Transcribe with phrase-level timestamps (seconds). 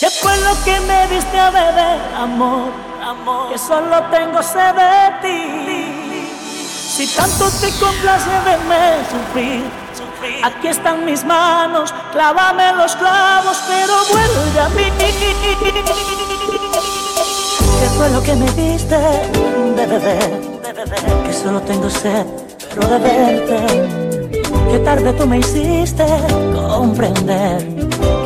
[0.00, 2.70] ¿Qué fue lo que me diste a beber, amor?
[3.02, 6.30] Amor, que solo tengo sed de ti.
[6.70, 13.94] Si tanto te complace verme sufrir, sufrir, aquí están mis manos, clávame los clavos, pero
[14.12, 14.84] vuelve a mí.
[17.80, 20.40] ¿Qué fue lo que me diste de beber?
[21.26, 22.24] Que solo tengo sed,
[22.72, 24.42] pero de verte.
[24.70, 26.04] Qué tarde tú me hiciste
[26.54, 27.77] comprender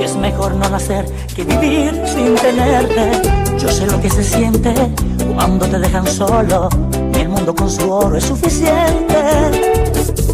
[0.02, 3.12] que es mejor no nacer que vivir sin tenerte.
[3.56, 4.74] Yo sé lo que se siente
[5.32, 6.68] cuando te dejan solo
[7.14, 9.16] el mundo con su oro es suficiente.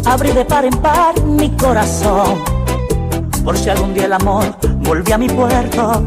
[0.05, 2.43] Abrí de par en par mi corazón
[3.45, 6.01] por si algún día el amor volvió a mi puerto,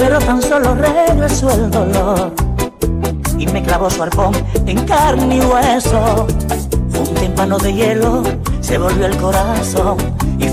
[0.00, 2.32] pero tan solo regresó el dolor
[3.38, 4.34] y me clavó su arpón
[4.66, 6.26] en carne y hueso.
[6.98, 8.24] Un tímpano de hielo
[8.60, 9.98] se volvió el corazón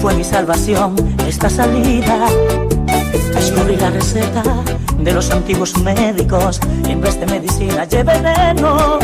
[0.04, 2.28] fue mi salvación esta salida.
[3.34, 4.44] Descubrí la receta
[4.98, 6.60] de los antiguos médicos
[6.90, 9.00] en vez de medicina llevé veneno.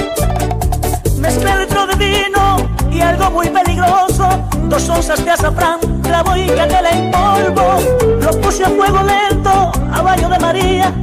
[1.17, 2.57] Mezclé litro de vino
[2.91, 4.27] y algo muy peligroso,
[4.67, 7.79] dos onzas de azafrán, clavo y canela en polvo.
[8.21, 10.93] Lo puse a fuego lento, a baño de María,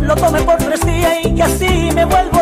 [0.00, 2.35] lo tomé por tres días y que así me vuelvo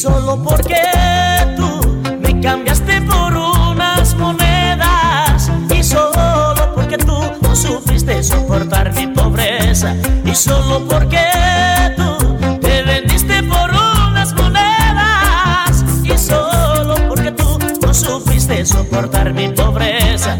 [0.00, 0.80] solo porque
[1.56, 9.94] tú me cambiaste por unas monedas, y solo porque tú no supiste soportar mi pobreza,
[10.24, 11.20] y solo porque
[11.98, 20.38] tú te vendiste por unas monedas, y solo porque tú no supiste soportar mi pobreza.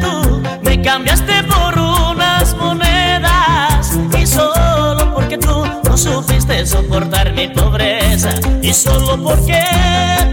[0.00, 3.98] tú me cambiaste por unas monedas.
[4.18, 8.30] Y solo porque tú no supiste soportar mi pobreza.
[8.60, 9.60] Y solo porque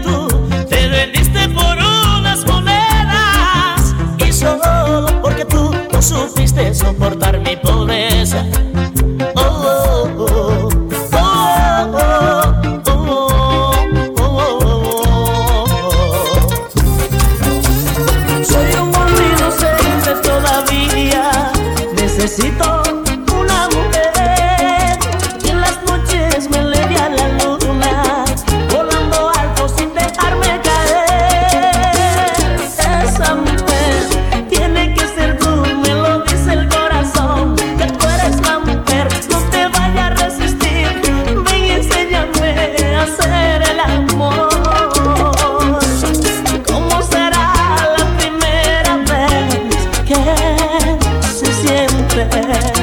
[0.02, 0.09] tú
[52.28, 52.79] querer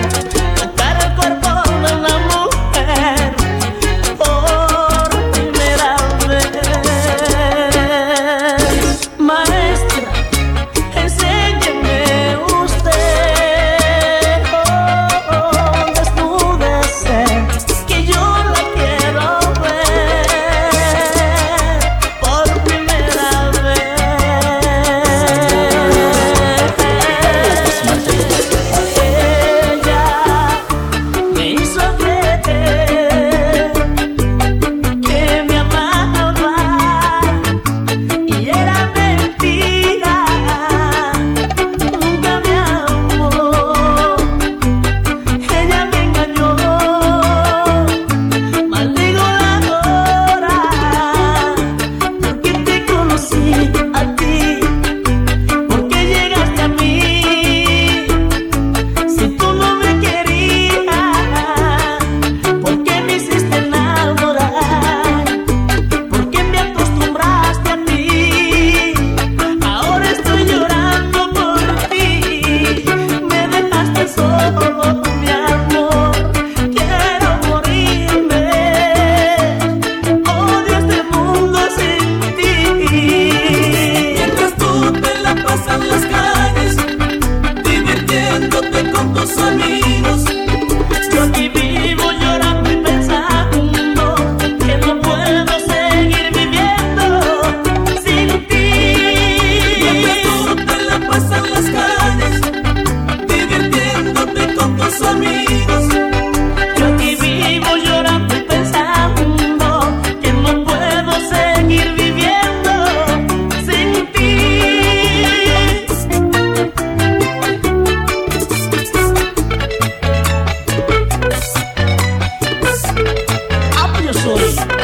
[124.28, 124.77] Vessels.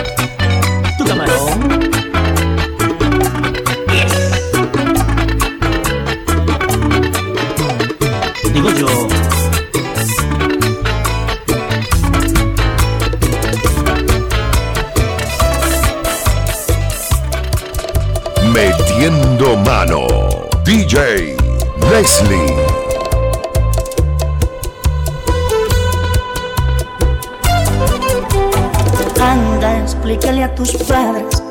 [30.44, 31.42] A tus padres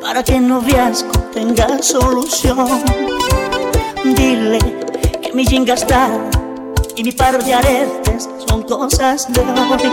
[0.00, 2.68] para que el noviazgo tenga solución.
[4.04, 4.58] Dile
[5.22, 6.10] que mi está
[6.94, 9.92] y mi par de aretes son cosas de hoy.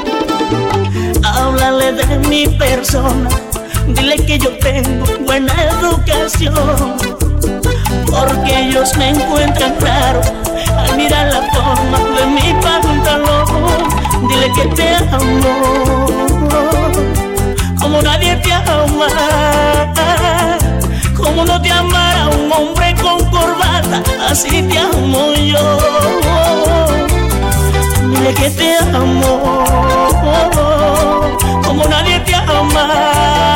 [1.23, 3.29] Háblale de mi persona,
[3.87, 6.97] dile que yo tengo buena educación.
[8.07, 10.21] Porque ellos me encuentran raro
[10.77, 13.47] al mirar la forma de mi pantalón.
[14.27, 16.09] Dile que te amo,
[17.79, 19.07] como nadie te ama.
[21.15, 25.77] Como no te amara un hombre con corbata, así te amo yo.
[28.09, 29.63] Dile que te amo,
[31.63, 33.48] como nadie te ama.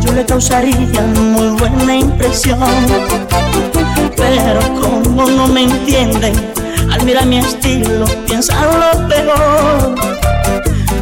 [0.00, 2.58] Yo le causaría muy buena impresión.
[4.16, 6.34] Pero como no me entienden,
[6.92, 9.94] al mirar mi estilo piensan lo peor.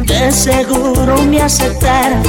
[0.05, 2.21] De seguro me aceptara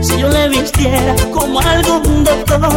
[0.00, 2.70] si yo le vistiera como algún doctor.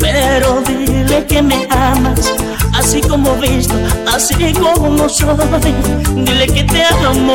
[0.00, 2.32] Pero dile que me amas,
[2.74, 3.74] así como visto,
[4.12, 5.36] así como soy.
[6.14, 7.34] Dile que te amo,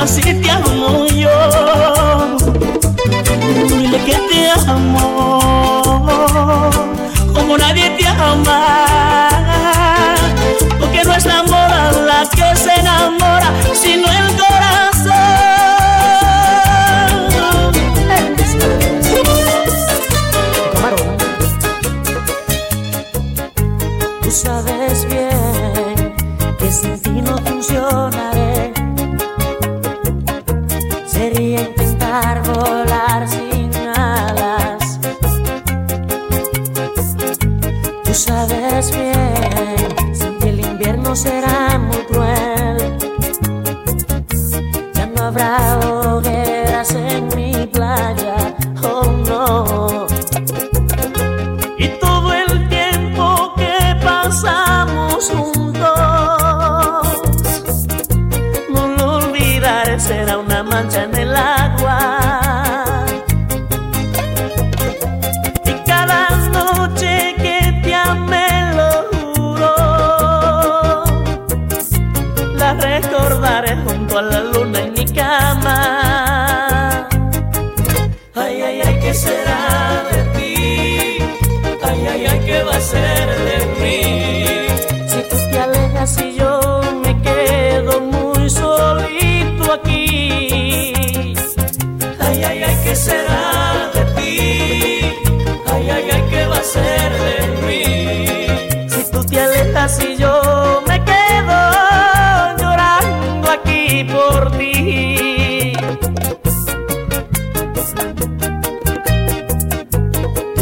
[0.00, 1.30] así te amo yo.
[3.68, 5.40] Dile que te amo,
[7.34, 9.28] como nadie te ama.
[10.78, 15.20] Porque no es la moda la que se enamora, sino el corazón.
[24.22, 26.14] Tú sabes bien
[26.58, 28.79] que sin ti no funcionaré.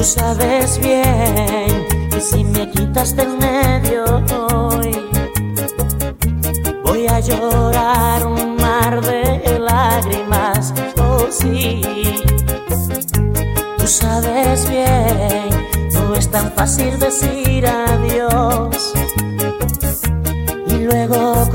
[0.09, 4.97] Sabes bien que si me quitas del medio hoy,
[6.83, 11.83] voy a llorar un mar de lágrimas, oh sí.
[13.77, 15.51] Tú sabes bien,
[15.93, 18.95] no es tan fácil decir adiós
[20.69, 21.48] y luego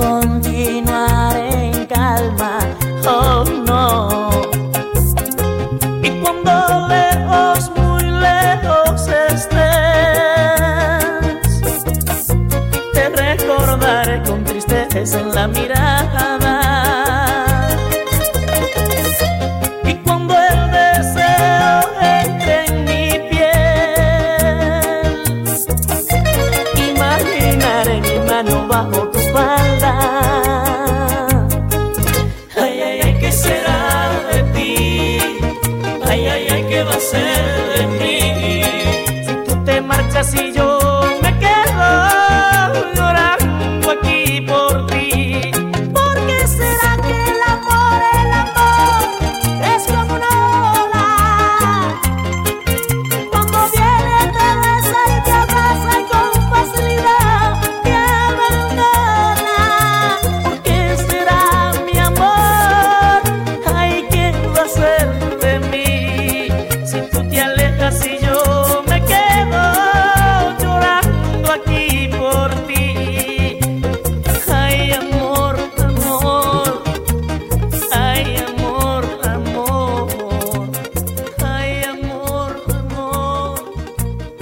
[15.11, 15.92] en la mirada.